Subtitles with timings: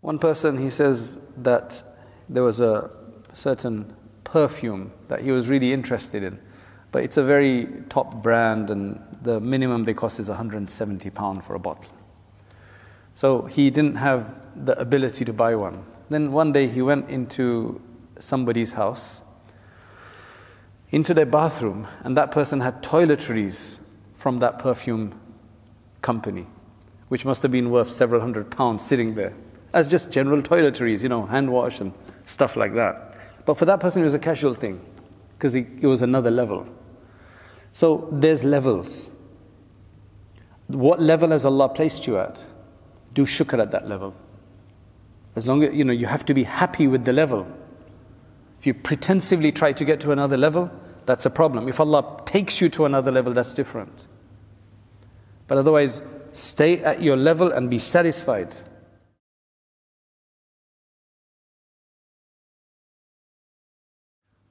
[0.00, 1.82] One person, he says that
[2.28, 2.90] there was a
[3.34, 6.38] certain perfume that he was really interested in,
[6.90, 11.54] but it's a very top brand, and the minimum they cost is 170 pound for
[11.54, 11.92] a bottle.
[13.12, 15.84] So he didn't have the ability to buy one.
[16.08, 17.80] Then one day he went into
[18.18, 19.22] somebody's house,
[20.90, 23.76] into their bathroom, and that person had toiletries
[24.14, 25.20] from that perfume
[26.00, 26.46] company,
[27.08, 29.34] which must have been worth several hundred pounds sitting there
[29.72, 31.92] as just general toiletries, you know, hand wash and
[32.24, 33.16] stuff like that.
[33.44, 34.80] But for that person, it was a casual thing
[35.36, 36.66] because it was another level.
[37.72, 39.10] So there's levels.
[40.66, 42.44] What level has Allah placed you at?
[43.14, 44.14] Do shukr at that level.
[45.36, 47.46] As long as, you know, you have to be happy with the level.
[48.58, 50.70] If you pretensively try to get to another level,
[51.06, 51.68] that's a problem.
[51.68, 54.06] If Allah takes you to another level, that's different.
[55.46, 56.02] But otherwise,
[56.32, 58.54] stay at your level and be satisfied.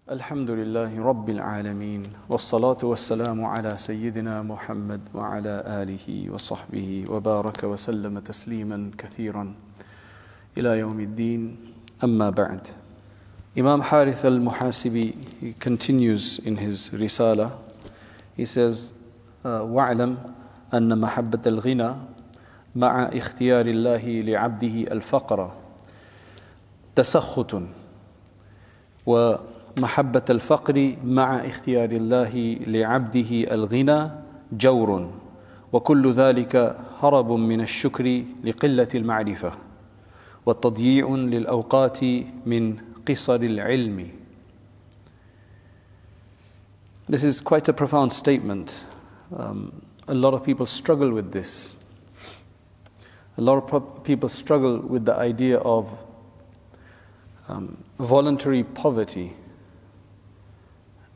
[0.10, 8.92] الحمد لله رب العالمين والصلاة والسلام على سيدنا محمد وعلى آله وصحبه وبارك وسلم تسليما
[8.98, 9.54] كثيرا
[10.58, 11.58] إلى يوم الدين.
[12.04, 12.68] أما بعد
[13.56, 17.52] Imam Harith al-Muhasibi he continues in his risala
[18.36, 18.94] he says
[19.46, 20.18] واعلم
[20.73, 21.94] أن محبة الغنى
[22.76, 25.52] مع اختيار الله لعبده الفقر
[26.96, 27.62] تسخط
[29.06, 29.36] و
[29.81, 34.11] محبة الفقر مع اختيار الله لعبده الغنى
[34.53, 35.11] جور
[35.73, 39.53] وكل ذلك هرب من الشكر لقلة المعرفة
[40.47, 42.05] وتضييع للأوقات
[42.47, 42.77] من
[43.09, 44.09] قصر العلم
[47.07, 48.83] This is quite a profound statement.
[49.37, 51.77] Um, a lot of people struggle with this.
[53.37, 55.93] A lot of people struggle with the idea of
[57.48, 59.34] um, voluntary poverty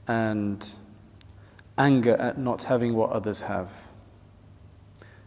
[0.07, 0.69] and
[1.77, 3.69] anger at not having what others have.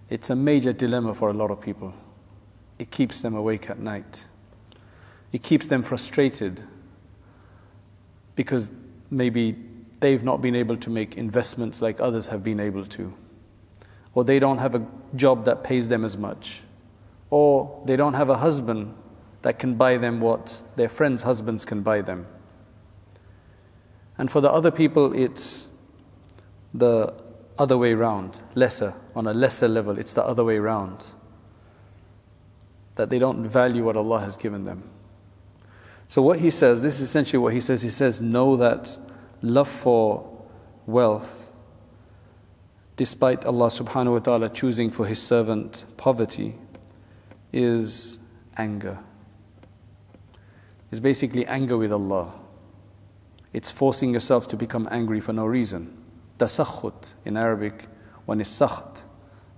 [0.08, 1.92] It's a major dilemma for a lot of people.
[2.78, 4.26] It keeps them awake at night.
[5.32, 6.62] It keeps them frustrated
[8.36, 8.70] because
[9.10, 9.56] maybe
[10.00, 13.12] they've not been able to make investments like others have been able to.
[14.14, 16.62] Or they don't have a job that pays them as much.
[17.30, 18.94] Or they don't have a husband
[19.42, 22.26] that can buy them what their friends' husbands can buy them.
[24.18, 25.66] And for the other people, it's
[26.72, 27.12] the
[27.58, 31.06] other way round, lesser, on a lesser level, it's the other way round.
[32.96, 34.84] That they don't value what Allah has given them.
[36.08, 37.82] So, what he says, this is essentially what he says.
[37.82, 38.96] He says, Know that
[39.42, 40.36] love for
[40.86, 41.50] wealth,
[42.96, 46.56] despite Allah subhanahu wa ta'ala choosing for His servant poverty,
[47.52, 48.18] is
[48.56, 48.98] anger.
[50.90, 52.32] Is basically anger with Allah.
[53.52, 55.96] It's forcing yourself to become angry for no reason.
[56.38, 57.86] Tasakhut in Arabic,
[58.26, 59.02] when it's sakht,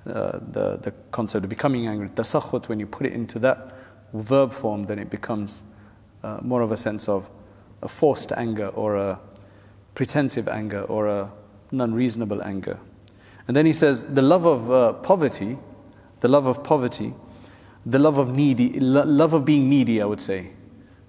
[0.06, 2.08] uh, the, the concept of becoming angry.
[2.08, 3.74] Tasakhut, when you put it into that
[4.12, 5.62] verb form, then it becomes
[6.22, 7.28] uh, more of a sense of
[7.82, 9.20] a forced anger or a
[9.94, 11.32] pretensive anger or a
[11.72, 12.78] non-reasonable anger.
[13.46, 15.58] And then he says, the love of uh, poverty,
[16.20, 17.14] the love of poverty,
[17.86, 20.50] the love of needy, love of being needy, I would say.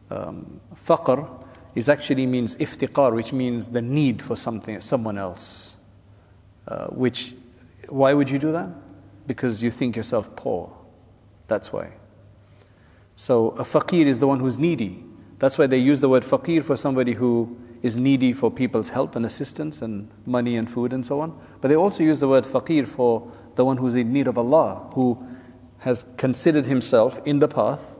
[0.09, 1.29] Um, faqr
[1.75, 5.75] is actually means iftiqar, which means the need for something, someone else.
[6.67, 7.33] Uh, which,
[7.89, 8.69] why would you do that?
[9.27, 10.75] Because you think yourself poor.
[11.47, 11.91] That's why.
[13.15, 15.03] So a faqir is the one who's needy.
[15.39, 19.15] That's why they use the word faqir for somebody who is needy for people's help
[19.15, 21.39] and assistance and money and food and so on.
[21.61, 24.89] But they also use the word faqir for the one who's in need of Allah,
[24.93, 25.21] who
[25.79, 27.97] has considered himself in the path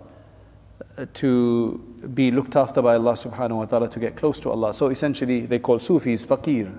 [0.97, 4.73] uh, to be looked after by Allah subhanahu wa ta'ala to get close to Allah.
[4.73, 6.73] So essentially, they call Sufis faqir.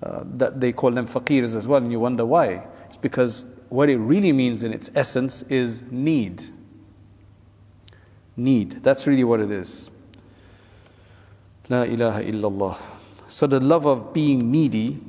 [0.00, 2.62] Uh, that they call them faqirs as well, and you wonder why.
[2.88, 6.44] It's because what it really means in its essence is need.
[8.36, 8.82] Need.
[8.84, 9.90] That's really what it is.
[11.68, 12.78] La ilaha illallah.
[13.28, 15.00] So the love of being needy,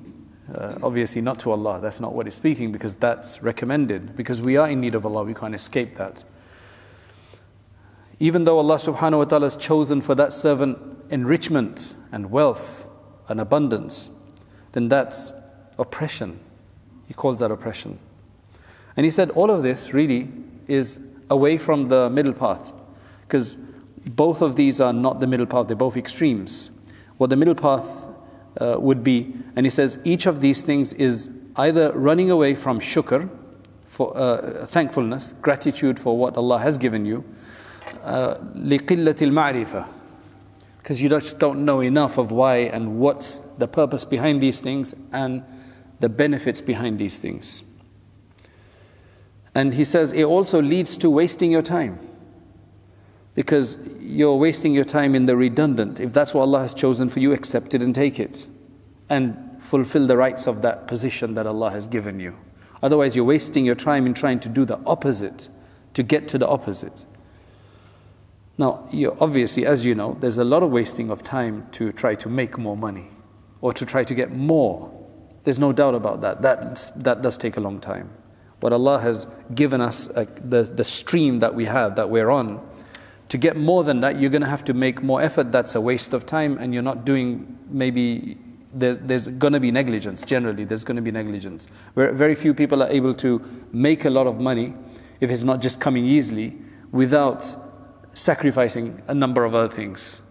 [0.54, 4.16] uh, obviously not to Allah, that's not what it's speaking because that's recommended.
[4.16, 6.26] Because we are in need of Allah, we can't escape that.
[8.20, 10.78] Even though Allah subhanahu wa ta'ala has chosen for that servant
[11.10, 12.88] enrichment and wealth
[13.28, 14.12] and abundance,
[14.74, 15.32] then that's
[15.78, 16.40] oppression.
[17.08, 17.98] He calls that oppression.
[18.98, 20.30] And he said all of this really
[20.68, 21.00] is
[21.30, 22.72] away from the middle path.
[23.22, 23.58] Because
[24.06, 26.72] both of these are not the middle path, they're both extremes.
[27.18, 28.08] What the middle path
[28.60, 32.80] uh, would be, and he says each of these things is either running away from
[32.80, 33.30] shukr,
[33.86, 37.24] for uh, thankfulness, gratitude for what Allah has given you,
[38.05, 39.89] لِقِلَّةِ الْمَعْرِفَةِ
[40.79, 44.95] Because you just don't know enough of why and what's the purpose behind these things
[45.13, 45.43] and
[46.01, 47.63] the benefits behind these things.
[49.55, 51.99] And he says it also leads to wasting your time.
[53.35, 55.99] Because you're wasting your time in the redundant.
[56.01, 58.47] If that's what Allah has chosen for you, accept it and take it.
[59.09, 62.37] And fulfill the rights of that position that Allah has given you.
[62.83, 65.49] Otherwise, you're wasting your time in trying to do the opposite,
[65.95, 67.07] to get to the opposite.
[68.60, 68.86] Now,
[69.22, 72.58] obviously, as you know, there's a lot of wasting of time to try to make
[72.58, 73.08] more money
[73.62, 74.92] or to try to get more.
[75.46, 76.42] There's no doubt about that.
[76.42, 78.10] That, that does take a long time.
[78.60, 82.60] But Allah has given us uh, the, the stream that we have, that we're on.
[83.30, 85.54] To get more than that, you're going to have to make more effort.
[85.54, 88.38] That's a waste of time, and you're not doing maybe
[88.74, 92.54] there's, there's going to be negligence generally there's going to be negligence Where very few
[92.54, 93.42] people are able to
[93.72, 94.76] make a lot of money
[95.20, 96.56] if it's not just coming easily
[96.92, 97.69] without
[98.20, 100.22] sacrificing a number of other things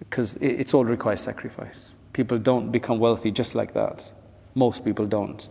[0.00, 4.12] because it, it's all requires sacrifice people don't become wealthy just like that
[4.54, 5.48] most people don't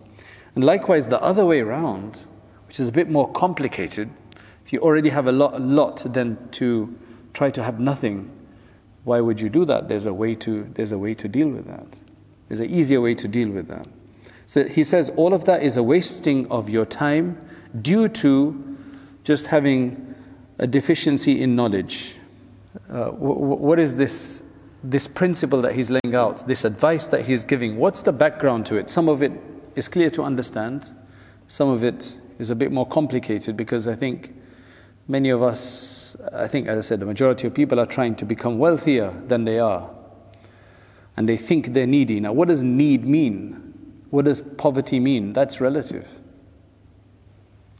[0.55, 2.25] and likewise the other way around
[2.67, 4.09] which is a bit more complicated
[4.63, 6.95] if you already have a lot, a lot then to
[7.33, 8.29] try to have nothing
[9.03, 9.87] why would you do that?
[9.87, 11.97] There's a way to, there's a way to deal with that.
[12.47, 13.87] There's an easier way to deal with that.
[14.45, 17.41] So he says all of that is a wasting of your time
[17.81, 18.77] due to
[19.23, 20.10] just having
[20.61, 22.15] a deficiency in knowledge.
[22.89, 24.41] Uh, what is this,
[24.83, 27.77] this principle that he's laying out, this advice that he's giving?
[27.77, 28.89] What's the background to it?
[28.89, 29.33] Some of it
[29.75, 30.95] is clear to understand,
[31.47, 34.33] some of it is a bit more complicated because I think
[35.07, 36.01] many of us
[36.33, 39.45] I think, as I said, the majority of people are trying to become wealthier than
[39.45, 39.89] they are.
[41.17, 42.19] And they think they're needy.
[42.19, 43.73] Now, what does need mean?
[44.09, 45.33] What does poverty mean?
[45.33, 46.07] That's relative.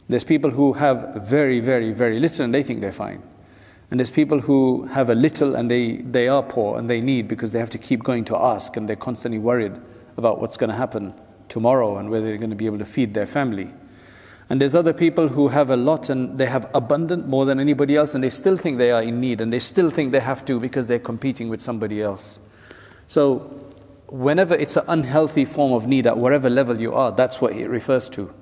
[0.08, 3.22] There's people who have very, very, very little and they think they're fine.
[3.90, 7.28] And there's people who have a little and they, they are poor and they need
[7.28, 9.74] because they have to keep going to ask and they're constantly worried
[10.16, 11.14] about what's going to happen
[11.48, 13.70] tomorrow and whether they're going to be able to feed their family.
[14.48, 17.96] And there's other people who have a lot and they have abundant more than anybody
[17.96, 20.44] else and they still think they are in need and they still think they have
[20.46, 22.40] to because they're competing with somebody else.
[23.08, 23.38] So,
[24.08, 27.68] whenever it's an unhealthy form of need at whatever level you are, that's what it
[27.68, 28.32] refers to.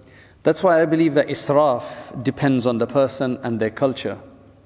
[0.42, 4.19] That's why I believe that israf depends on the person and their culture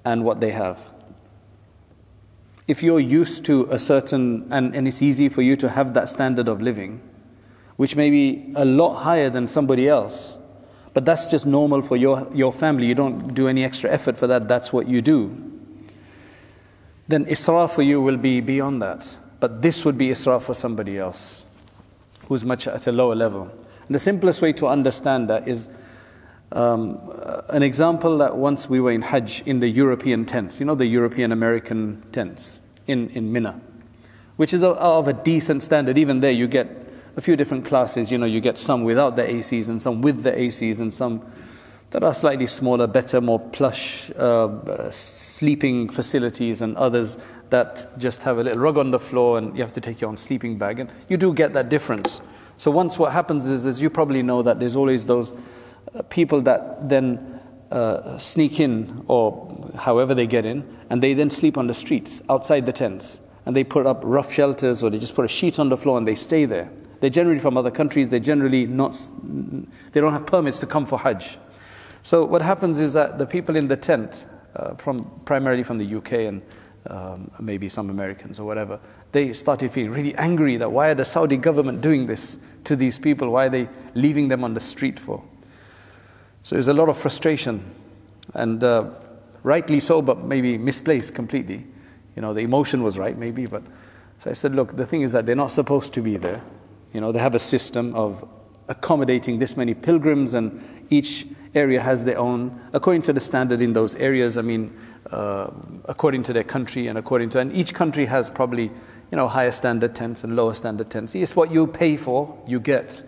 [0.05, 0.79] and what they have.
[2.67, 6.09] If you're used to a certain, and, and it's easy for you to have that
[6.09, 7.01] standard of living,
[7.77, 10.37] which may be a lot higher than somebody else,
[10.95, 12.87] but that's just normal for your, your family.
[12.87, 15.53] You don't do any extra effort for that, that's what you do.
[17.09, 19.17] Then israf for you will be beyond that.
[19.41, 21.45] But this would be israf for somebody else
[22.29, 23.51] who's much at a lower level.
[23.87, 25.69] And the simplest way to understand that is
[26.53, 27.01] um,
[27.49, 30.87] an example that once we were in Hajj in the European tents, you know, the
[30.87, 33.61] European American tents in, in Mina,
[34.37, 35.99] which is of a decent standard.
[35.99, 36.69] Even there, you get
[37.17, 38.11] a few different classes.
[38.11, 41.23] You know, you get some without the ACs and some with the ACs and some
[41.91, 47.19] that are slightly smaller, better, more plush uh, sleeping facilities, and others
[47.51, 50.11] that just have a little rug on the floor and you have to take your
[50.11, 50.81] own sleeping bag.
[50.81, 52.21] And you do get that difference.
[52.57, 55.33] So once what happens is, as you probably know, that there's always those
[55.95, 57.41] uh, people that then
[57.71, 62.23] uh, sneak in or however they get in, and they then sleep on the streets
[62.29, 63.21] outside the tents.
[63.47, 65.99] And they put up rough shelters or they just put a sheet on the floor
[65.99, 66.71] and they stay there.
[67.01, 68.99] They're generally from other countries, they're generally not,
[69.93, 71.37] they don't have permits to come for Hajj.
[72.03, 74.27] So what happens is that the people in the tent,
[74.57, 76.43] uh, from primarily from the UK and
[76.89, 78.79] um, maybe some Americans or whatever,
[79.13, 82.99] they started feeling really angry that why are the Saudi government doing this to these
[82.99, 83.31] people?
[83.31, 85.23] Why are they leaving them on the street for?
[86.43, 87.65] So there's a lot of frustration,
[88.35, 88.91] and uh,
[89.43, 91.67] rightly so, but maybe misplaced completely.
[92.17, 93.63] You know, the emotion was right, maybe, but
[94.19, 96.43] so I said, look, the thing is that they're not supposed to be there.
[96.93, 98.29] You know, they have a system of
[98.69, 103.73] accommodating this many pilgrims, and each area has their own, according to the standard in
[103.73, 104.39] those areas.
[104.39, 104.77] I mean,
[105.11, 105.51] uh,
[105.85, 109.53] according to their country and according to, and each country has probably, you know, higher
[109.53, 111.15] standard tents and lower standard tents.
[111.15, 113.03] It's what you pay for, you get.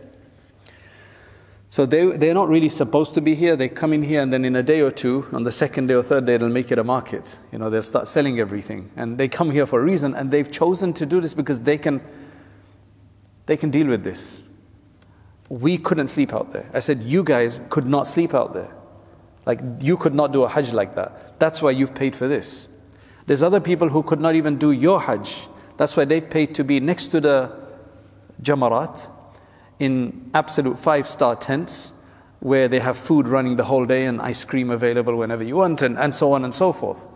[1.70, 3.56] So they, they're not really supposed to be here.
[3.56, 5.94] They come in here and then in a day or two, on the second day
[5.94, 7.38] or third day, they'll make it a market.
[7.52, 8.90] You know, they'll start selling everything.
[8.96, 11.76] And they come here for a reason and they've chosen to do this because they
[11.76, 12.00] can
[13.46, 14.42] they can deal with this.
[15.48, 16.68] We couldn't sleep out there.
[16.74, 18.75] I said, You guys could not sleep out there.
[19.46, 21.38] Like, you could not do a Hajj like that.
[21.38, 22.68] That's why you've paid for this.
[23.26, 25.48] There's other people who could not even do your Hajj.
[25.76, 27.52] That's why they've paid to be next to the
[28.42, 29.10] Jamarat
[29.78, 31.92] in absolute five star tents
[32.40, 35.82] where they have food running the whole day and ice cream available whenever you want,
[35.82, 37.06] and, and so on and so forth.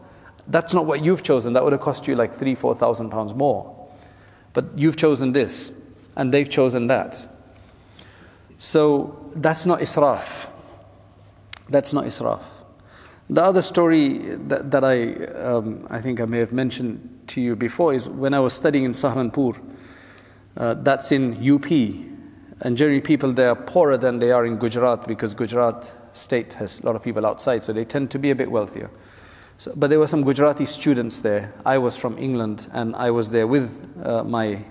[0.46, 1.52] That's not what you've chosen.
[1.52, 3.88] That would have cost you like three, four thousand pounds more.
[4.52, 5.72] But you've chosen this,
[6.16, 7.26] and they've chosen that.
[8.58, 10.49] So that's not israf.
[11.70, 12.42] That's not israf.
[13.30, 17.54] The other story that, that I, um, I think I may have mentioned to you
[17.54, 19.56] before is when I was studying in Saharanpur,
[20.56, 21.70] uh, that's in UP,
[22.60, 26.80] and generally people there are poorer than they are in Gujarat because Gujarat state has
[26.80, 28.90] a lot of people outside, so they tend to be a bit wealthier.
[29.58, 31.54] So, but there were some Gujarati students there.
[31.64, 34.64] I was from England, and I was there with uh, my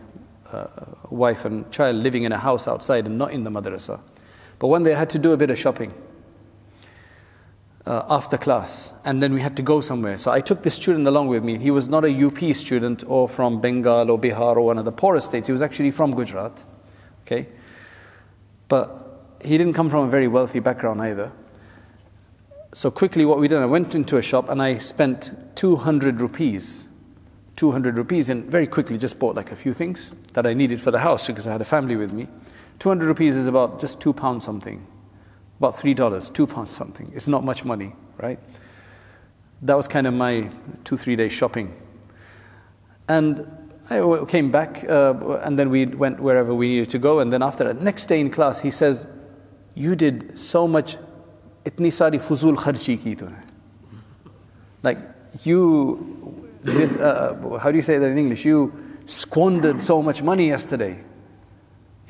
[0.52, 0.68] uh,
[1.10, 4.02] wife and child living in a house outside and not in the madrasa.
[4.58, 5.94] But one day I had to do a bit of shopping
[7.86, 10.18] uh, after class, and then we had to go somewhere.
[10.18, 11.58] So I took this student along with me.
[11.58, 14.92] He was not a UP student or from Bengal or Bihar or one of the
[14.92, 15.48] poorest states.
[15.48, 16.64] He was actually from Gujarat.
[17.22, 17.48] Okay,
[18.68, 21.32] but he didn't come from a very wealthy background either
[22.74, 26.88] so quickly what we did, I went into a shop and I spent 200 rupees.
[27.56, 30.92] 200 rupees and very quickly just bought like a few things that I needed for
[30.92, 32.28] the house because I had a family with me.
[32.78, 34.86] 200 rupees is about just two pounds something
[35.60, 37.12] about $3, two pounds something.
[37.14, 38.40] It's not much money, right?
[39.62, 40.50] That was kind of my
[40.86, 41.76] two, three day shopping.
[43.10, 43.46] And
[43.90, 47.20] I came back, uh, and then we went wherever we needed to go.
[47.20, 49.08] And then after that, next day in class, he says,
[49.76, 50.98] You did so much,
[51.66, 53.18] itni sari fuzul kharchi ki.
[54.82, 55.00] Like,
[55.44, 58.46] you did, uh, uh, how do you say that in English?
[58.46, 58.72] You
[59.08, 61.04] squandered so much money yesterday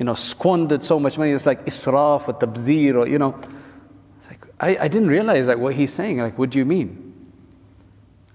[0.00, 1.30] you know squandered so much money.
[1.30, 3.38] It's like israf or tabdhir or you know.
[4.18, 6.18] It's like, I, I didn't realize like what he's saying.
[6.18, 7.06] Like what do you mean?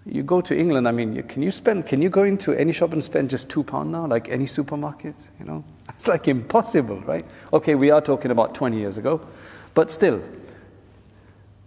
[0.05, 2.93] You go to england i mean can you spend can you go into any shop
[2.93, 5.63] and spend just two pound now like any supermarket you know?
[5.89, 7.25] It's like impossible right?
[7.51, 9.19] Okay we are talking about 20 years ago
[9.75, 10.22] but still.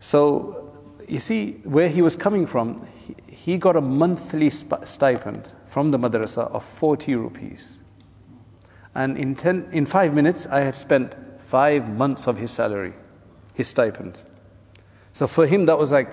[0.01, 0.73] So,
[1.09, 5.99] you see, where he was coming from, he, he got a monthly stipend from the
[5.99, 7.78] madrasa of 40 rupees.
[8.95, 12.95] And in, ten, in five minutes, I had spent five months of his salary,
[13.55, 14.23] his stipend.
[15.13, 16.09] So for him, that was like,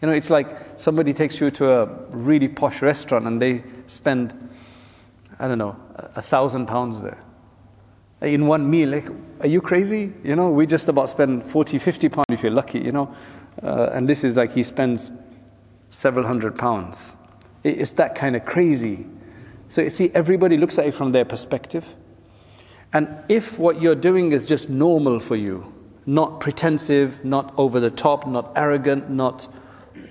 [0.00, 4.50] you know, it's like somebody takes you to a really posh restaurant and they spend,
[5.38, 7.22] I don't know, a thousand pounds there
[8.22, 8.90] in one meal.
[8.90, 9.08] Like,
[9.40, 10.12] are you crazy?
[10.22, 13.14] You know, we just about spend 40, 50 pounds if you're lucky, you know.
[13.62, 15.10] Uh, and this is like he spends
[15.90, 17.16] several hundred pounds.
[17.64, 19.06] It's that kind of crazy.
[19.70, 21.96] So you see, everybody looks at it from their perspective.
[22.92, 25.72] And if what you're doing is just normal for you,
[26.06, 29.48] not pretensive, not over the top, not arrogant, not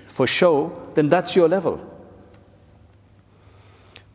[0.06, 1.86] for show, then that's your level.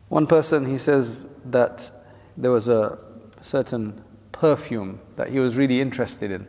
[0.08, 1.92] One person, he says that
[2.36, 2.98] there was a
[3.40, 6.48] certain perfume that he was really interested in.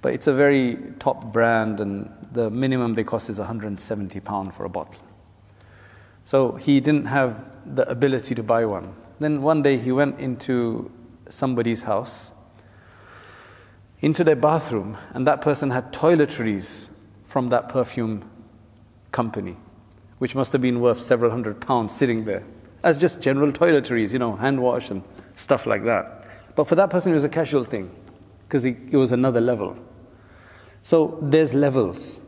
[0.00, 4.64] But it's a very top brand, and the minimum they cost is 170 pound for
[4.64, 5.02] a bottle.
[6.24, 7.44] So he didn't have
[7.74, 8.94] the ability to buy one.
[9.20, 10.90] Then one day he went into
[11.28, 12.32] somebody's house,
[14.00, 16.88] into their bathroom, and that person had toiletries
[17.24, 18.28] from that perfume
[19.12, 19.56] company,
[20.18, 22.44] which must have been worth several hundred pounds sitting there
[22.82, 25.02] as just general toiletries, you know, hand wash and
[25.34, 26.24] stuff like that.
[26.54, 27.90] But for that person, it was a casual thing
[28.46, 29.76] because it was another level.
[30.82, 32.20] So there's levels.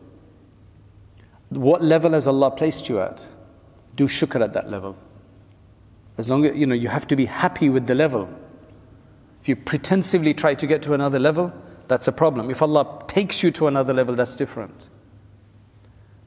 [1.49, 3.25] What level has Allah placed you at?
[3.97, 4.97] Do shukr at that level.
[6.18, 8.30] As long as you know, you have to be happy with the level.
[9.42, 11.54] If you pretensively try to get to another level,
[11.88, 12.50] that's a problem.
[12.50, 14.90] If Allah takes you to another level, that's different.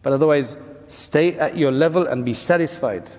[0.03, 0.57] But otherwise,
[0.87, 3.11] stay at your level and be satisfied.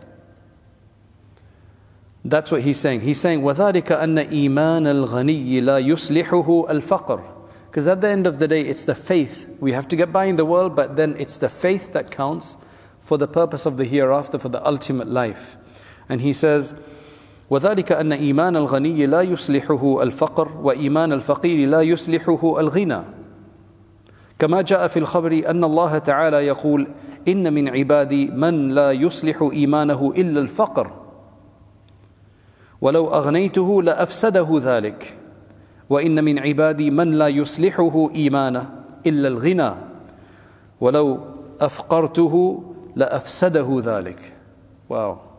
[2.23, 3.01] That's what he's saying.
[3.01, 7.23] He's saying, وَذَلِكَ أَنَّ إِيمَانَ الْغَنِيِّ لَا يُصْلِحُهُ الْفَقْرُ
[7.69, 9.49] Because at the end of the day, it's the faith.
[9.59, 12.57] We have to get by in the world, but then it's the faith that counts
[13.01, 15.57] for the purpose of the hereafter, for the ultimate life.
[16.08, 16.74] And he says,
[17.50, 23.02] وذلك أن إيمان الغني لا يصلحه الفقر وإيمان الفقير لا يصلحه الغنى.
[24.38, 26.88] كما جاء في الخبر أن الله تعالى يقول
[27.28, 30.90] إن من عبادي من لا يصلح إيمانه إلا الفقر.
[32.80, 35.16] ولو أغنيته لأفسده ذلك.
[35.90, 38.70] وإن من عبادي من لا يصلحه إيمانه
[39.06, 39.72] إلا الغنى.
[40.80, 41.20] ولو
[41.60, 42.64] أفقرته
[42.96, 44.32] لأفسده ذلك.
[44.90, 45.33] Wow.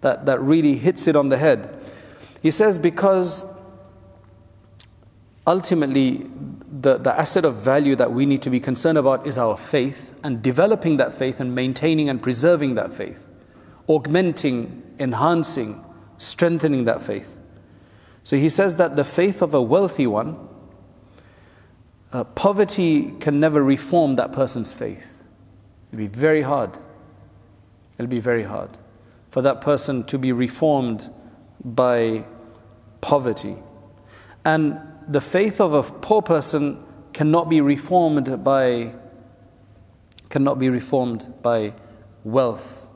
[0.00, 1.78] That, that really hits it on the head.
[2.42, 3.44] He says, because
[5.46, 6.26] ultimately
[6.70, 10.14] the, the asset of value that we need to be concerned about is our faith
[10.22, 13.28] and developing that faith and maintaining and preserving that faith,
[13.88, 15.84] augmenting, enhancing,
[16.18, 17.36] strengthening that faith.
[18.22, 20.48] So he says that the faith of a wealthy one
[22.12, 25.24] uh, poverty can never reform that person's faith.
[25.90, 26.78] It'll be very hard.
[27.98, 28.78] It'll be very hard
[29.30, 31.10] for that person to be reformed
[31.64, 32.24] by
[33.00, 33.56] poverty.
[34.44, 36.82] And the faith of a poor person
[37.12, 38.94] cannot be reformed by
[40.28, 41.72] cannot be reformed by
[42.22, 42.86] wealth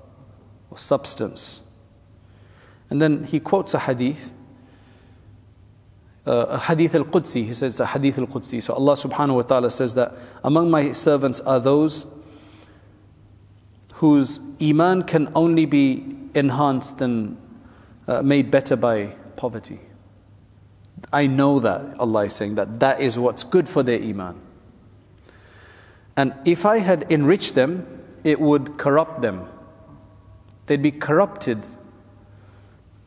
[0.70, 1.62] or substance.
[2.90, 4.34] And then he quotes a hadith,
[6.26, 7.46] uh, a hadith al Qudsi.
[7.46, 8.62] He says, the hadith al Qudsi.
[8.62, 12.06] So Allah subhanahu wa ta'ala says that among my servants are those
[13.94, 17.36] whose iman can only be enhanced and
[18.06, 19.80] uh, made better by poverty.
[21.12, 24.40] I know that, Allah is saying that that is what's good for their iman.
[26.16, 27.86] And if I had enriched them,
[28.22, 29.48] it would corrupt them.
[30.66, 31.66] They'd be corrupted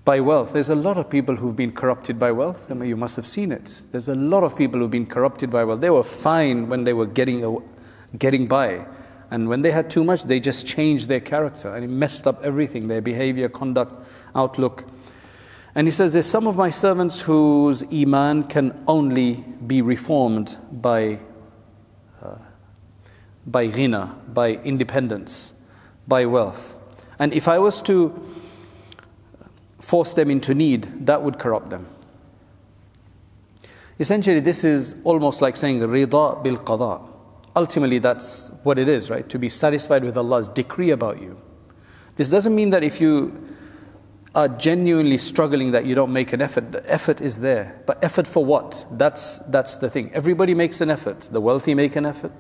[0.03, 0.53] by wealth.
[0.53, 2.70] There's a lot of people who've been corrupted by wealth.
[2.70, 3.82] I mean, you must have seen it.
[3.91, 5.82] There's a lot of people who've been corrupted by wealth.
[5.82, 7.63] They were fine when they were getting,
[8.17, 8.86] getting by.
[9.32, 12.41] And when they had too much, they just changed their character and it messed up
[12.44, 14.05] everything their behavior, conduct,
[14.36, 14.86] outlook.
[15.74, 21.20] And he says, There's some of my servants whose Iman can only be reformed by,
[22.24, 22.36] uh,
[23.46, 25.53] by ghina, by independence,
[26.08, 26.77] by wealth.
[27.20, 28.13] And if I was to
[29.79, 31.88] force them into need, that would corrupt them.
[34.00, 37.14] Essentially, this is almost like saying rida bil qada.
[37.55, 39.27] Ultimately, that's what it is, right?
[39.29, 41.41] To be satisfied with Allah's decree about you.
[42.15, 43.55] This doesn't mean that if you
[44.35, 46.74] are genuinely struggling that you don't make an effort.
[46.74, 47.81] The effort is there.
[47.85, 48.85] But effort for what?
[48.91, 50.12] That's, that's the thing.
[50.13, 51.29] Everybody makes an effort.
[51.31, 52.33] The wealthy make an effort.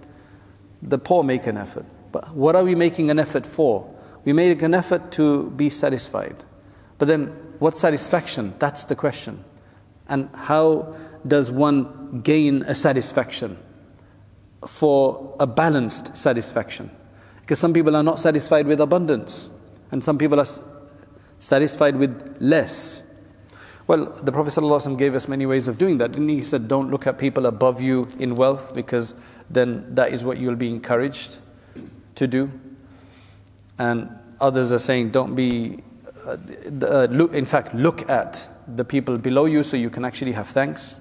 [0.81, 1.85] The poor make an effort.
[2.11, 3.89] But what are we making an effort for?
[4.25, 6.43] We make an effort to be satisfied.
[6.97, 7.27] But then,
[7.59, 8.53] what satisfaction?
[8.59, 9.43] That's the question.
[10.07, 10.95] And how
[11.25, 13.57] does one gain a satisfaction?
[14.67, 16.89] For a balanced satisfaction.
[17.41, 19.49] Because some people are not satisfied with abundance,
[19.91, 20.47] and some people are
[21.39, 23.03] satisfied with less.
[23.87, 26.37] Well, the Prophet ﷺ gave us many ways of doing that, didn't he?
[26.37, 29.13] He said, Don't look at people above you in wealth because
[29.49, 31.39] then that is what you'll be encouraged
[32.15, 32.51] to do.
[33.77, 34.09] And
[34.41, 35.83] others are saying, Don't be,
[36.25, 36.37] uh,
[36.81, 40.47] uh, look, in fact, look at the people below you so you can actually have
[40.47, 40.99] thanks.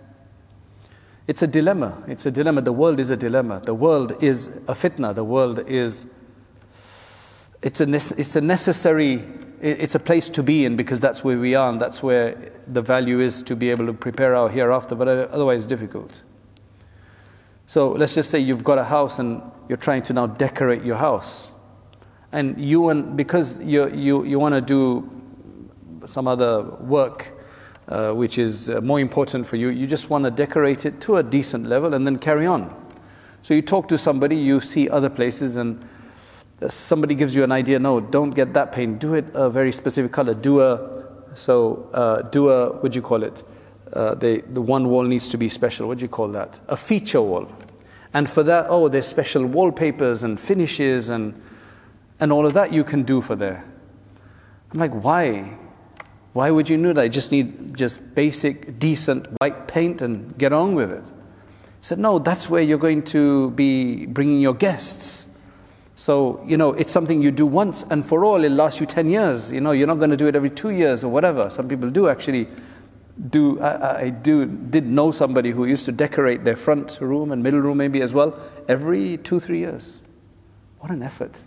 [1.26, 2.02] It's a dilemma.
[2.06, 2.60] It's a dilemma.
[2.60, 3.60] The world is a dilemma.
[3.64, 5.14] The world is a fitna.
[5.14, 6.06] The world is,
[7.62, 9.24] it's a, it's a necessary
[9.64, 12.82] it's a place to be in because that's where we are and that's where the
[12.82, 16.22] value is to be able to prepare our hereafter, but otherwise difficult.
[17.66, 20.98] So let's just say you've got a house and you're trying to now decorate your
[20.98, 21.50] house.
[22.30, 25.10] And you want, because you, you, you want to do
[26.04, 27.32] some other work
[27.88, 31.16] uh, which is uh, more important for you, you just want to decorate it to
[31.16, 32.74] a decent level and then carry on.
[33.42, 35.86] So you talk to somebody, you see other places, and
[36.68, 39.00] somebody gives you an idea, no, don't get that paint.
[39.00, 40.34] Do it a very specific color.
[40.34, 43.42] Do a, so uh, do a, what do you call it?
[43.92, 45.86] Uh, the, the one wall needs to be special.
[45.86, 46.60] What do you call that?
[46.68, 47.52] A feature wall.
[48.14, 51.40] And for that, oh, there's special wallpapers and finishes and,
[52.20, 53.64] and all of that you can do for there.
[54.72, 55.58] I'm like, why?
[56.34, 57.00] Why would you do that?
[57.00, 61.04] I just need just basic, decent white paint and get on with it.
[61.04, 65.26] He said, no, that's where you're going to be bringing your guests.
[65.94, 69.10] So, you know, it's something you do once and for all, it lasts you 10
[69.10, 69.52] years.
[69.52, 71.50] You know, you're not going to do it every two years or whatever.
[71.50, 72.48] Some people do actually
[73.30, 73.60] do.
[73.60, 77.60] I, I do, did know somebody who used to decorate their front room and middle
[77.60, 80.00] room maybe as well every two, three years.
[80.80, 81.42] What an effort.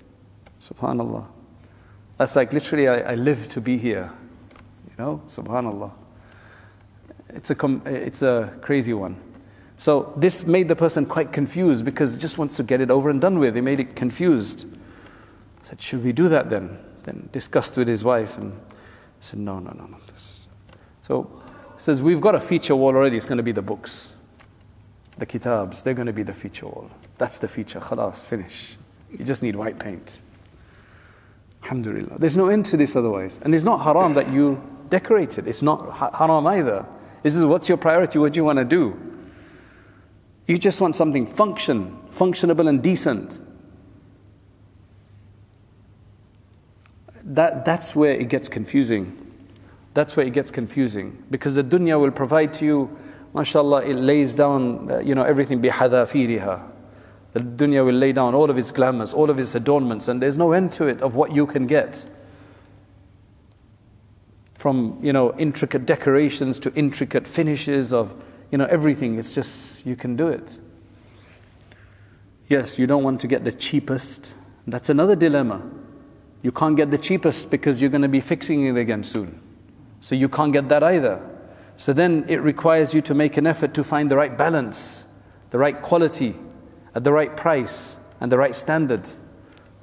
[0.62, 1.28] Subhanallah.
[2.18, 4.14] That's like literally, I, I live to be here.
[4.98, 5.92] You know, subhanallah.
[7.30, 9.22] It's a, it's a crazy one.
[9.78, 13.10] So this made the person quite confused because he just wants to get it over
[13.10, 13.54] and done with.
[13.56, 14.66] He made it confused.
[15.62, 16.80] I said, Should we do that then?
[17.04, 18.60] Then discussed with his wife and
[19.20, 19.98] said, No, no, no, no.
[21.04, 21.30] So
[21.76, 23.18] he says, We've got a feature wall already.
[23.18, 24.10] It's going to be the books,
[25.18, 25.84] the kitabs.
[25.84, 26.90] They're going to be the feature wall.
[27.20, 27.80] That's the feature.
[27.80, 28.78] Khalas, finish.
[29.12, 30.22] You just need white paint.
[31.64, 32.18] Alhamdulillah.
[32.18, 33.40] There's no end to this otherwise.
[33.44, 35.48] And it's not haram that you decorate it.
[35.48, 36.86] It's not haram either.
[37.24, 39.00] This is what's your priority, what do you want to do.
[40.46, 43.40] You just want something function, functionable and decent.
[47.24, 49.24] That, that's where it gets confusing.
[49.94, 51.22] That's where it gets confusing.
[51.30, 52.98] Because the dunya will provide to you,
[53.34, 56.72] mashallah, it lays down, uh, you know, everything bihadafiriha.
[57.34, 60.38] The dunya will lay down all of its glamours, all of its adornments, and there's
[60.38, 62.06] no end to it of what you can get.
[64.68, 68.14] From, you know, intricate decorations to intricate finishes of
[68.52, 69.18] you know, everything.
[69.18, 70.60] It's just, you can do it.
[72.50, 74.36] Yes, you don't want to get the cheapest.
[74.68, 75.62] That's another dilemma.
[76.42, 79.40] You can't get the cheapest because you're going to be fixing it again soon.
[80.02, 81.26] So you can't get that either.
[81.78, 85.06] So then it requires you to make an effort to find the right balance,
[85.52, 86.36] the right quality,
[86.94, 89.08] at the right price, and the right standard.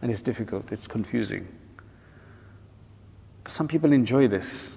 [0.02, 1.48] And it's difficult, it's confusing.
[3.46, 4.76] Some people enjoy this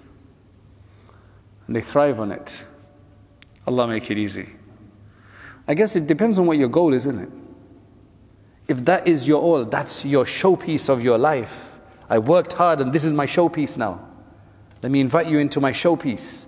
[1.67, 2.61] and they thrive on it.
[3.65, 4.49] Allah make it easy.
[5.67, 7.29] I guess it depends on what your goal is, isn't it?
[8.67, 11.79] If that is your all, that's your showpiece of your life.
[12.09, 14.05] I worked hard and this is my showpiece now.
[14.81, 16.45] Let me invite you into my showpiece.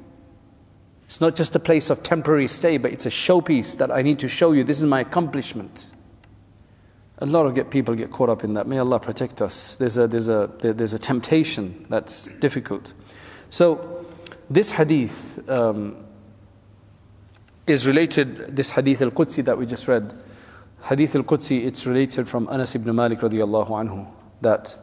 [1.05, 4.19] It's not just a place of temporary stay, but it's a showpiece that I need
[4.19, 4.63] to show you.
[4.63, 5.87] This is my accomplishment.
[7.19, 8.65] A lot of get, people get caught up in that.
[8.65, 9.75] May Allah protect us.
[9.75, 12.93] There's a, there's, a, there's a temptation that's difficult.
[13.49, 14.05] So,
[14.49, 15.97] this hadith um,
[17.67, 20.17] is related, this hadith al Qudsi that we just read.
[20.83, 24.07] Hadith al Qudsi, it's related from Anas ibn Malik radiallahu anhu
[24.41, 24.77] that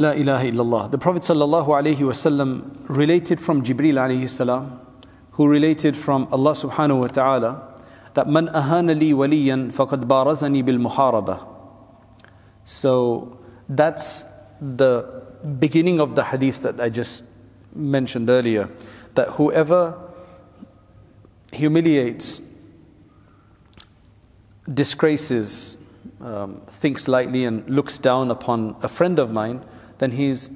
[0.00, 0.90] La ilaha illallah.
[0.92, 4.80] The Prophet sallallahu alaihi wasallam related from Jibril alayhi salam,
[5.32, 7.67] who related from Allah subhanahu wa ta'ala
[8.18, 11.36] that man ahana li waliyan faqad barazani bil muharaba.
[12.64, 14.24] So that's
[14.60, 15.22] the
[15.60, 17.22] beginning of the hadith that I just
[17.74, 18.70] mentioned earlier.
[19.14, 19.96] That whoever
[21.52, 22.42] humiliates,
[24.82, 25.76] disgraces,
[26.20, 29.64] um, thinks lightly, and looks down upon a friend of mine,
[29.98, 30.50] then he's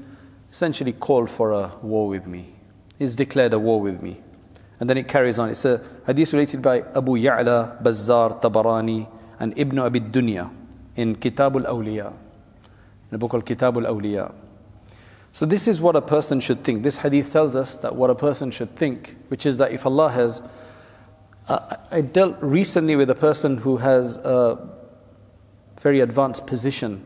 [0.51, 2.57] essentially called for a war with me.
[2.99, 4.22] He's declared a war with me.
[4.83, 5.49] And then it carries on.
[5.49, 10.53] It's a hadith related by Abu Ya'la, Bazzar, Tabarani, and Ibn Abi Dunya
[10.97, 14.35] in Kitab al Awliya, in a book called Kitab al Awliya.
[15.31, 16.83] So, this is what a person should think.
[16.83, 20.11] This hadith tells us that what a person should think, which is that if Allah
[20.11, 20.43] has.
[21.47, 24.69] Uh, I dealt recently with a person who has a
[25.81, 27.05] very advanced position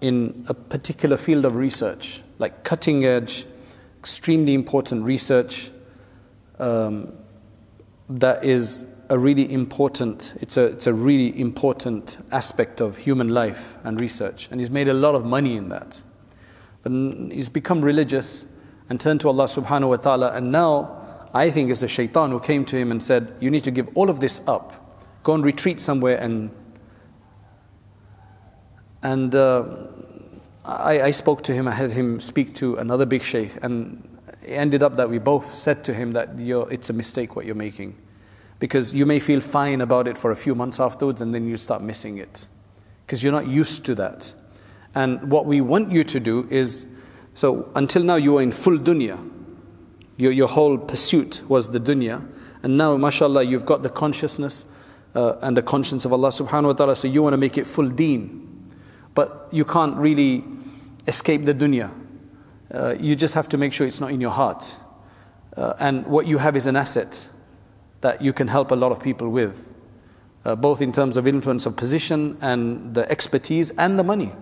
[0.00, 3.44] in a particular field of research, like cutting edge,
[3.98, 5.70] extremely important research
[6.58, 7.12] um,
[8.08, 13.76] that is a really important, it's a, it's a really important aspect of human life
[13.84, 14.48] and research.
[14.50, 16.02] And he's made a lot of money in that.
[16.82, 16.92] But
[17.32, 18.46] he's become religious
[18.88, 20.32] and turned to Allah subhanahu wa ta'ala.
[20.32, 23.64] And now I think it's the shaitan who came to him and said, You need
[23.64, 24.80] to give all of this up.
[25.22, 26.50] Go and retreat somewhere and
[29.02, 29.64] and uh,
[30.64, 34.13] I, I, spoke to him, I had him speak to another big sheikh, and
[34.44, 37.54] it ended up that we both said to him that it's a mistake what you're
[37.54, 37.96] making.
[38.58, 41.56] Because you may feel fine about it for a few months afterwards, and then you
[41.56, 42.46] start missing it.
[43.04, 44.32] Because you're not used to that.
[44.94, 46.86] And what we want you to do is
[47.34, 49.18] so until now you were in full dunya.
[50.16, 52.26] Your, your whole pursuit was the dunya.
[52.62, 54.64] And now, mashallah, you've got the consciousness
[55.14, 57.66] uh, and the conscience of Allah subhanahu wa ta'ala, so you want to make it
[57.66, 58.70] full deen.
[59.14, 60.44] But you can't really
[61.06, 61.92] escape the dunya.
[62.74, 64.76] Uh, you just have to make sure it's not in your heart.
[65.56, 67.28] Uh, and what you have is an asset
[68.00, 69.74] that you can help a lot of people with,
[70.44, 74.32] uh, both in terms of influence of position and the expertise and the money.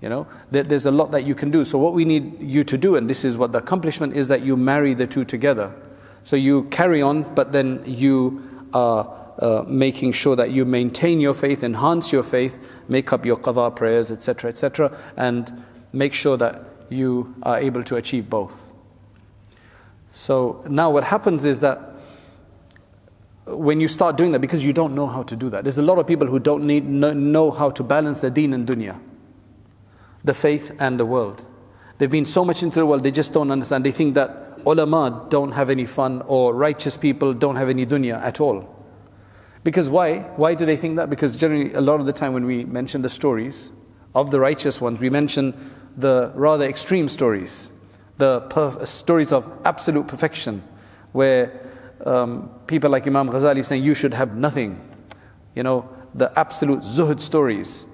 [0.00, 1.64] You know, there, there's a lot that you can do.
[1.64, 4.42] So, what we need you to do, and this is what the accomplishment is, that
[4.42, 5.74] you marry the two together.
[6.24, 11.34] So, you carry on, but then you are uh, making sure that you maintain your
[11.34, 16.69] faith, enhance your faith, make up your qadha prayers, etc., etc., and make sure that
[16.90, 18.72] you are able to achieve both.
[20.12, 21.80] So now what happens is that
[23.46, 25.82] when you start doing that, because you don't know how to do that, there's a
[25.82, 28.98] lot of people who don't need, know how to balance the deen and dunya,
[30.24, 31.44] the faith and the world.
[31.98, 33.84] They've been so much into the world, they just don't understand.
[33.84, 38.20] They think that ulama don't have any fun or righteous people don't have any dunya
[38.22, 38.76] at all.
[39.62, 40.20] Because why?
[40.36, 41.10] Why do they think that?
[41.10, 43.72] Because generally, a lot of the time when we mention the stories
[44.14, 45.54] of the righteous ones, we mention
[46.00, 47.70] the rather extreme stories,
[48.18, 50.62] the stories of absolute perfection,
[51.12, 51.60] where
[52.04, 54.80] um, people like Imam Ghazali saying you should have nothing,
[55.54, 57.86] you know, the absolute zuhud stories.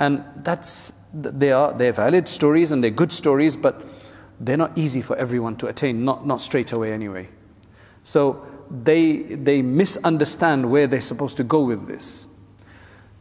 [0.00, 3.82] And that's, they are, they're valid stories and they're good stories, but
[4.38, 7.28] they're not easy for everyone to attain, not, not straight away anyway.
[8.04, 12.27] So they, they misunderstand where they're supposed to go with this.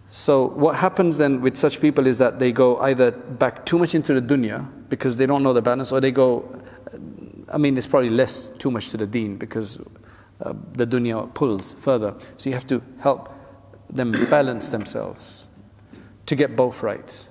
[0.10, 3.94] So, what happens then with such people is that they go either back too much
[3.94, 6.62] into the dunya because they don't know the balance, or they go,
[7.52, 9.78] I mean, it's probably less too much to the deen because
[10.42, 12.16] uh, the dunya pulls further.
[12.38, 13.34] So, you have to help
[13.90, 15.46] them balance themselves
[16.26, 17.28] to get both right.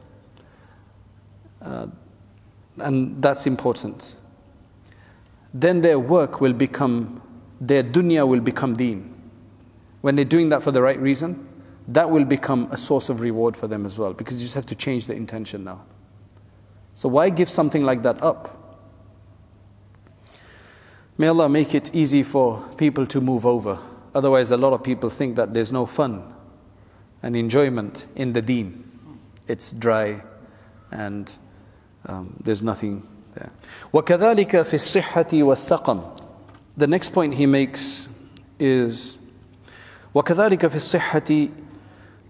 [1.63, 1.87] Uh,
[2.79, 4.17] and that's important.
[5.55, 7.23] Then their work will become
[7.59, 9.17] their dunya will become deen.
[10.07, 11.46] when they're doing that for the right reason,
[11.88, 14.66] that will become a source of reward for them as well because you just have
[14.68, 15.84] to change the intention now.
[16.96, 18.58] So, why give something like that up?
[21.18, 23.80] May Allah make it easy for people to move over.
[24.14, 26.34] Otherwise, a lot of people think that there's no fun
[27.24, 28.84] and enjoyment in the deen.
[29.48, 30.24] It's dry
[30.92, 31.38] and
[32.06, 33.52] um, there's nothing there.
[33.94, 36.20] وَكَذَلِكَ فِي الصِّحَّةِ وَالسَّقَمِ
[36.78, 38.08] The next point he makes
[38.60, 39.18] is
[40.14, 41.48] وكذلك في الصحة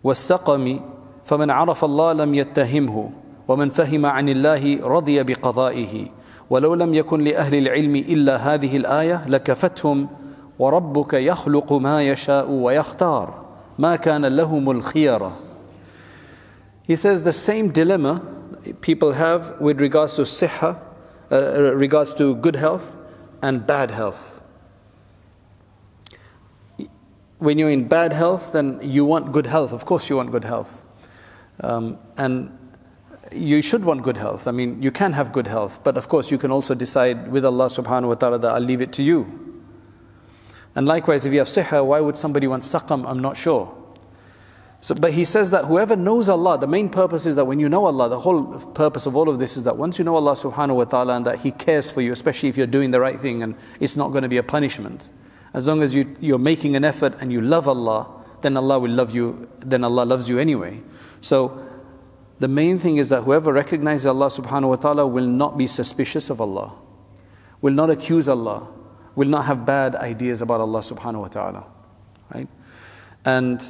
[0.07, 0.81] والسقم
[1.25, 3.11] فمن عرف الله لم يتهمه
[3.49, 6.07] ومن فهم عن الله رضي بقضائه.
[6.51, 10.09] ولو لم يكن لأهل العلم إلا هذه الآية لكفتهم
[10.59, 13.35] وربك يخلق ما يشاء ويختار.
[13.79, 15.37] ما كان لهم الخيرة
[16.87, 18.23] He says the same dilemma
[18.81, 20.79] people have with regards to siha,
[21.33, 22.97] uh, regards to good health
[23.43, 24.36] and bad health.
[27.47, 29.73] When you're in bad health, then you want good health.
[29.73, 30.85] Of course, you want good health.
[31.61, 32.51] Um, and
[33.31, 34.49] you should want good health.
[34.49, 37.45] I mean, you can have good health, but of course, you can also decide with
[37.45, 39.63] Allah subhanahu wa ta'ala that I'll leave it to you.
[40.75, 43.09] And likewise, if you have siha, why would somebody want saqam?
[43.09, 43.73] I'm not sure.
[44.81, 47.69] So, but he says that whoever knows Allah, the main purpose is that when you
[47.69, 50.35] know Allah, the whole purpose of all of this is that once you know Allah
[50.35, 53.21] subhanahu wa ta'ala and that He cares for you, especially if you're doing the right
[53.21, 55.11] thing and it's not going to be a punishment.
[55.57, 58.07] As long as you, you're making an effort and you love Allah,
[58.43, 60.83] then Allah will love you, then Allah loves you anyway.
[61.23, 61.67] So
[62.39, 66.29] the main thing is that whoever recognizes Allah subhanahu wa ta'ala will not be suspicious
[66.29, 66.77] of Allah,
[67.63, 68.69] will not accuse Allah,
[69.15, 71.67] will not have bad ideas about Allah subhanahu wa ta'ala.
[72.35, 72.49] Right?
[73.25, 73.65] And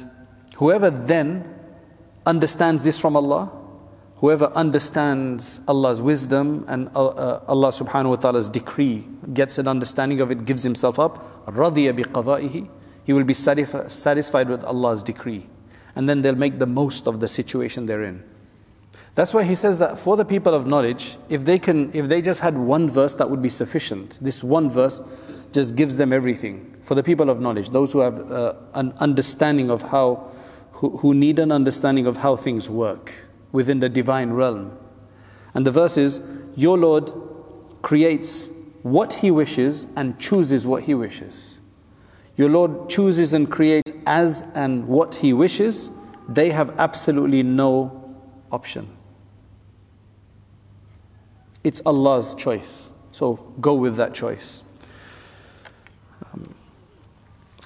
[0.57, 1.55] whoever then
[2.25, 3.49] understands this from Allah,
[4.22, 10.20] Whoever understands Allah's wisdom and uh, uh, Allah subhanahu wa ta'ala's decree, gets an understanding
[10.20, 12.68] of it, gives himself up, رَضِيَ بِقَضَائِهِ
[13.02, 15.48] He will be satisfied with Allah's decree.
[15.96, 18.22] And then they'll make the most of the situation they're in.
[19.16, 22.22] That's why he says that for the people of knowledge, if they can, if they
[22.22, 24.20] just had one verse, that would be sufficient.
[24.22, 25.02] This one verse
[25.50, 26.76] just gives them everything.
[26.84, 30.30] For the people of knowledge, those who have uh, an understanding of how,
[30.74, 33.12] who, who need an understanding of how things work
[33.51, 34.77] within the divine realm.
[35.53, 36.21] And the verse is
[36.55, 37.11] Your Lord
[37.81, 38.49] creates
[38.83, 41.57] what He wishes and chooses what He wishes.
[42.35, 45.89] Your Lord chooses and creates as and what He wishes.
[46.29, 48.15] They have absolutely no
[48.51, 48.95] option.
[51.63, 52.91] It's Allah's choice.
[53.11, 54.63] So go with that choice.
[56.33, 56.53] Um,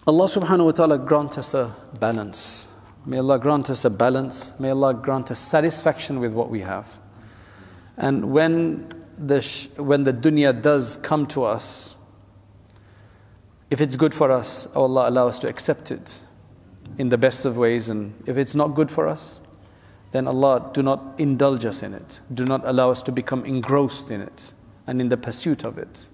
[0.07, 2.67] Allah subhanahu wa ta'ala grant us a balance
[3.05, 4.53] May Allah grant us a balance.
[4.59, 6.99] May Allah grant us satisfaction with what we have.
[7.97, 11.95] And when the, sh- when the dunya does come to us,
[13.69, 16.19] if it's good for us, oh Allah allow us to accept it
[16.97, 17.89] in the best of ways.
[17.89, 19.41] And if it's not good for us,
[20.11, 22.21] then Allah do not indulge us in it.
[22.33, 24.53] Do not allow us to become engrossed in it
[24.85, 26.07] and in the pursuit of it.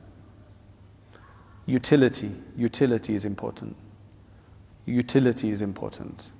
[1.66, 3.76] Utility, utility is important.
[4.86, 6.32] Utility is important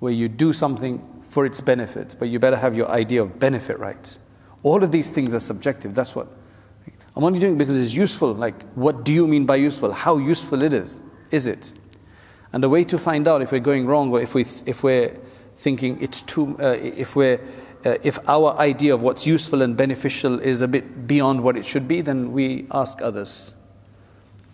[0.00, 3.78] where you do something for its benefit, but you better have your idea of benefit
[3.78, 4.18] right.
[4.62, 5.94] All of these things are subjective.
[5.94, 6.26] That's what
[7.14, 8.32] I'm only doing because it's useful.
[8.32, 9.92] Like, what do you mean by useful?
[9.92, 10.98] How useful it is?
[11.30, 11.72] Is it?
[12.52, 15.16] And the way to find out if we're going wrong or if we if we're
[15.56, 17.40] thinking it's too uh, if we're
[17.84, 21.64] uh, if our idea of what's useful and beneficial is a bit beyond what it
[21.64, 23.54] should be, then we ask others.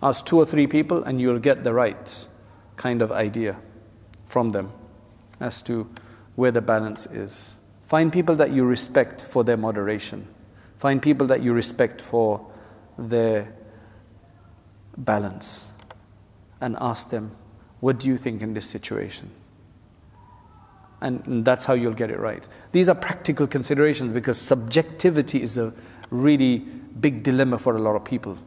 [0.03, 2.29] Ask two or three people, and you'll get the right
[2.77, 3.57] kind of idea
[4.27, 4.71] from them
[5.41, 5.89] as to
[6.35, 7.57] where the balance is.
[7.85, 10.27] Find people that you respect for their moderation.
[10.79, 12.47] Find people that you respect for
[12.99, 13.55] their
[14.97, 15.69] balance.
[16.61, 17.33] And ask them,
[17.81, 19.31] what do you think in this situation?
[21.01, 22.47] And that's how you'll get it right.
[22.73, 25.73] These are practical considerations because subjectivity is a
[26.11, 28.39] really big dilemma for a lot of people.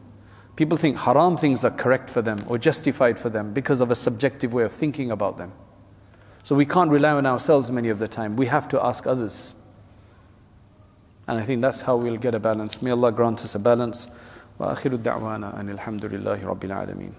[0.56, 3.94] People think haram things are correct for them or justified for them because of a
[3.94, 5.52] subjective way of thinking about them.
[6.43, 8.35] So we can't rely on ourselves many of the time.
[8.35, 9.55] We have to ask others.
[11.27, 12.81] And I think that's how we'll get a balance.
[12.81, 14.07] May Allah grant us a balance.
[14.59, 17.13] وآخر الدعوانا أن الحمد لله رب العالمين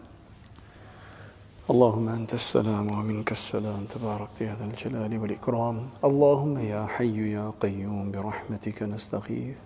[1.71, 8.11] اللهم أنت السلام ومنك السلام تبارك يا ذا الجلال والإكرام اللهم يا حي يا قيوم
[8.13, 9.59] برحمتك نستغيث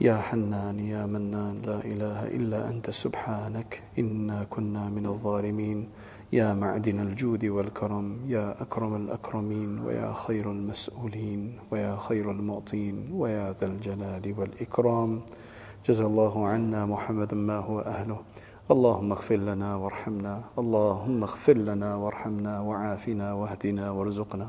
[0.00, 5.88] يا حنان يا منان لا إله إلا أنت سبحانك إنا كنا من الظالمين
[6.33, 13.67] يا معدن الجود والكرم يا أكرم الأكرمين ويا خير المسؤولين ويا خير المعطين ويا ذا
[13.67, 15.21] الجلال والإكرام.
[15.85, 18.19] جزا الله عنا محمدا ما هو أهله.
[18.71, 20.43] اللهم اغفر لنا وارحمنا.
[20.59, 24.47] اللهم اغفر لنا وارحمنا وعافنا واهدنا وارزقنا.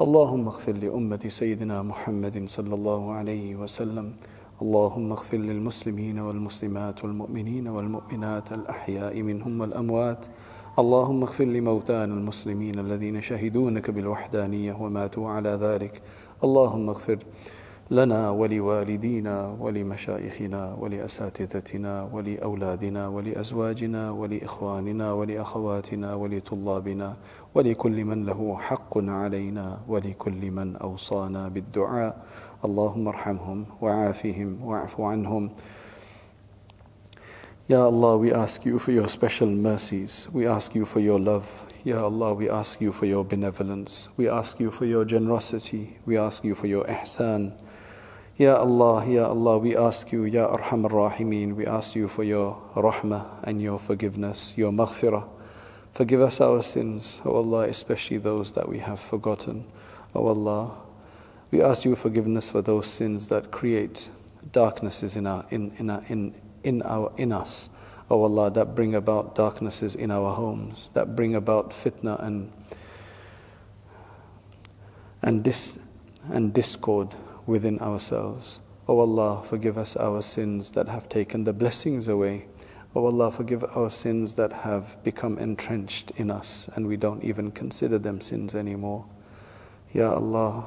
[0.00, 4.12] اللهم اغفر لأمة سيدنا محمد صلى الله عليه وسلم.
[4.62, 10.26] اللهم اغفر للمسلمين والمسلمات والمؤمنين والمؤمنات الأحياء منهم والأموات.
[10.78, 16.02] اللهم اغفر لموتانا المسلمين الذين شهدونك بالوحدانية وماتوا على ذلك.
[16.44, 17.18] اللهم اغفر
[17.90, 27.16] لنا ولوالدينا ولمشايخنا ولأساتذتنا ولأولادنا ولأزواجنا ولإخواننا ولأخواتنا ولطلابنا
[27.54, 32.24] ولكل من له حق علينا ولكل من أوصانا بالدعاء.
[32.64, 35.50] اللهم ارحمهم وعافهم واعف عنهم.
[37.66, 40.28] Ya Allah, we ask you for your special mercies.
[40.30, 41.64] We ask you for your love.
[41.82, 44.10] Ya Allah, we ask you for your benevolence.
[44.18, 45.96] We ask you for your generosity.
[46.04, 47.58] We ask you for your ihsan.
[48.36, 52.60] Ya Allah, Ya Allah, we ask you, Ya Arhamar Rahimeen, we ask you for your
[52.74, 55.26] rahmah and your forgiveness, your maghfirah.
[55.90, 59.64] Forgive us our sins, O Allah, especially those that we have forgotten.
[60.14, 60.76] O Allah,
[61.50, 64.10] we ask you forgiveness for those sins that create
[64.52, 67.70] darknesses in our in in our, in in our in us.
[68.10, 72.52] O Allah, that bring about darknesses in our homes, that bring about fitna and
[75.22, 75.78] and dis
[76.30, 77.14] and discord
[77.46, 78.60] within ourselves.
[78.86, 82.46] O oh Allah, forgive us our sins that have taken the blessings away.
[82.94, 87.24] O oh Allah, forgive our sins that have become entrenched in us and we don't
[87.24, 89.06] even consider them sins anymore.
[89.92, 90.66] Ya Allah,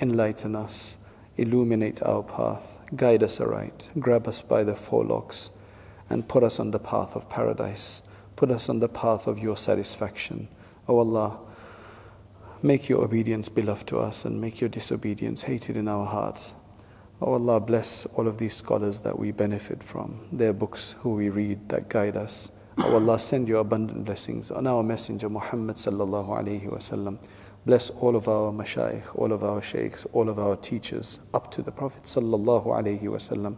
[0.00, 0.98] enlighten us,
[1.38, 5.50] illuminate our path, guide us aright, grab us by the forelocks,
[6.10, 8.02] and put us on the path of paradise.
[8.36, 10.48] Put us on the path of your satisfaction.
[10.86, 11.40] O oh Allah,
[12.60, 16.54] Make your obedience beloved to us and make your disobedience hated in our hearts.
[17.22, 21.28] Oh Allah, bless all of these scholars that we benefit from, their books who we
[21.28, 22.50] read that guide us.
[22.78, 27.18] Oh Allah, send your abundant blessings on our messenger Muhammad sallallahu alayhi wasallam.
[27.68, 31.60] Bless all of our mashayikh, all of our sheikhs, all of our teachers, up to
[31.60, 33.56] the Prophet sallallahu alayhi wasallam.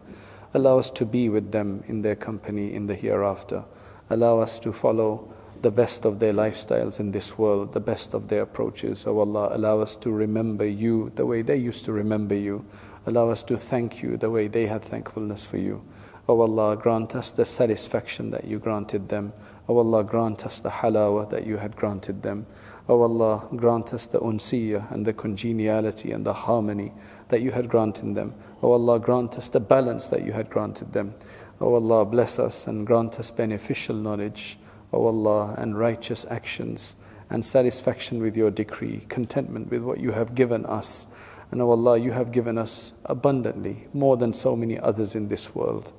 [0.53, 3.63] Allow us to be with them in their company in the hereafter.
[4.11, 8.27] Allow us to follow the best of their lifestyles in this world, the best of
[8.27, 9.07] their approaches.
[9.07, 12.67] O oh Allah, allow us to remember you the way they used to remember you.
[13.07, 15.85] Allow us to thank you the way they had thankfulness for you.
[16.29, 19.33] O oh Allah, grant us the satisfaction that you granted them.
[19.71, 22.45] O oh Allah, grant us the halawa that you had granted them.
[22.89, 26.93] O Allah, grant us the unsiyah and the congeniality and the harmony
[27.29, 28.35] that you had granted them.
[28.65, 31.15] O Allah, grant us the balance that you had granted them.
[31.61, 34.59] O Allah, bless us and grant us beneficial knowledge.
[34.93, 36.97] O Allah, and righteous actions,
[37.31, 41.07] and satisfaction with your decree, contentment with what you have given us.
[41.53, 45.55] And O Allah, you have given us abundantly, more than so many others in this
[45.55, 45.93] world.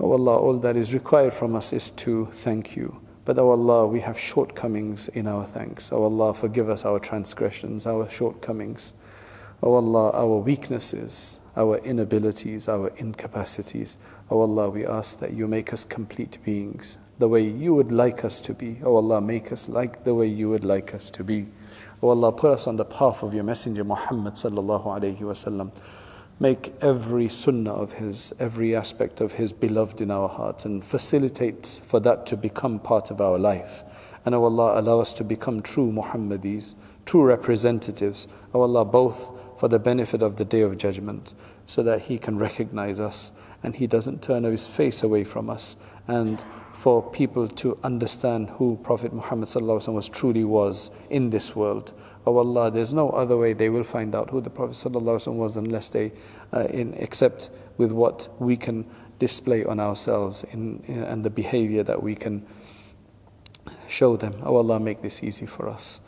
[0.00, 3.00] O Allah, all that is required from us is to thank you.
[3.24, 5.92] But O Allah, we have shortcomings in our thanks.
[5.92, 8.92] O Allah, forgive us our transgressions, our shortcomings.
[9.62, 13.98] O Allah, our weaknesses, our inabilities, our incapacities.
[14.30, 18.24] O Allah, we ask that you make us complete beings the way you would like
[18.24, 18.78] us to be.
[18.84, 21.48] Oh Allah, make us like the way you would like us to be.
[22.02, 25.72] Oh Allah, put us on the path of your Messenger Muhammad sallallahu alayhi wasallam.
[26.40, 31.80] Make every sunnah of his, every aspect of his beloved in our heart, and facilitate
[31.82, 33.82] for that to become part of our life.
[34.24, 38.28] And oh Allah, allow us to become true Muhammadis, true representatives.
[38.54, 41.34] Oh Allah, both for the benefit of the day of judgment,
[41.66, 45.76] so that He can recognize us and He doesn't turn His face away from us
[46.06, 51.92] and for people to understand who Prophet Muhammad was truly was in this world.
[52.24, 55.88] Oh Allah, there's no other way they will find out who the Prophet was unless
[55.88, 56.12] they
[56.52, 58.86] uh, in, accept with what we can
[59.18, 62.46] display on ourselves in, in, and the behavior that we can
[63.88, 64.34] show them.
[64.44, 66.00] Oh Allah, make this easy for us.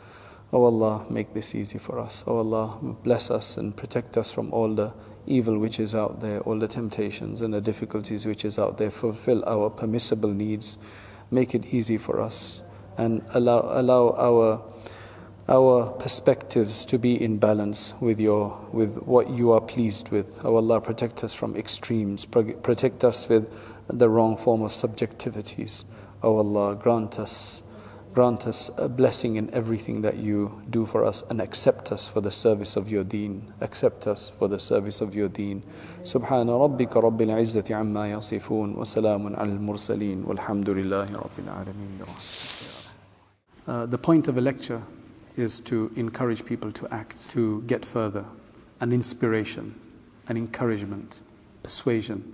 [0.53, 2.25] Oh Allah, make this easy for us.
[2.27, 4.91] Oh Allah, bless us and protect us from all the
[5.25, 8.89] evil which is out there, all the temptations and the difficulties which is out there,
[8.89, 10.77] fulfill our permissible needs,
[11.29, 12.63] make it easy for us,
[12.97, 14.61] and allow, allow our,
[15.47, 20.43] our perspectives to be in balance with, your, with what you are pleased with.
[20.43, 23.49] Oh Allah, protect us from extremes, protect us with
[23.87, 25.85] the wrong form of subjectivities.
[26.21, 27.63] Oh Allah, grant us
[28.14, 32.22] Grant us a blessing in everything that you do for us and accept us for
[32.22, 33.52] the service of your deen.
[33.60, 35.62] Accept us for the service of your deen.
[36.04, 42.00] سبحان ربك رب العزة عما يصفون وسلام على المرسلين والحمد لله رب العالمين
[43.68, 44.82] uh, The point of a lecture
[45.36, 48.24] is to encourage people to act, to get further,
[48.80, 49.74] an inspiration,
[50.28, 51.20] an encouragement,
[51.62, 52.32] persuasion,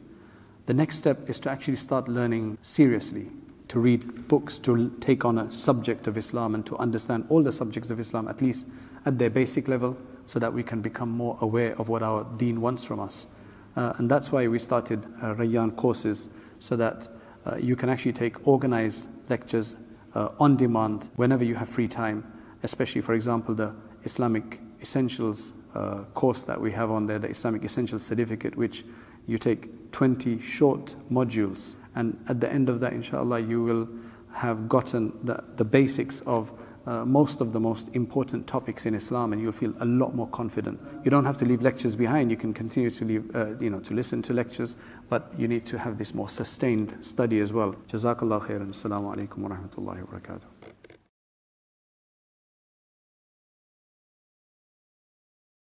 [0.67, 3.27] The next step is to actually start learning seriously,
[3.68, 7.52] to read books, to take on a subject of Islam and to understand all the
[7.52, 8.68] subjects of Islam, at least
[9.06, 12.62] at their basic level, so that we can become more aware of what our deen
[12.62, 13.28] wants from us.
[13.76, 17.08] Uh, and that's why we started uh, Rayyan courses, so that
[17.46, 19.76] uh, you can actually take organized lectures
[20.16, 22.24] uh, on demand whenever you have free time,
[22.64, 27.64] especially, for example, the Islamic Essentials uh, course that we have on there, the Islamic
[27.64, 28.84] Essentials Certificate, which
[29.28, 33.90] you take 20 short modules, and at the end of that, inshallah, you will
[34.32, 36.54] have gotten the, the basics of
[36.86, 40.28] uh, most of the most important topics in Islam, and you'll feel a lot more
[40.28, 40.80] confident.
[41.04, 42.30] You don't have to leave lectures behind.
[42.30, 44.78] You can continue to leave, uh, you know, to listen to lectures,
[45.10, 47.76] but you need to have this more sustained study as well.
[47.90, 48.70] Jazakallah khairan.
[48.70, 50.57] Assalamu alaikum wa rahmatullahi wa barakatuh.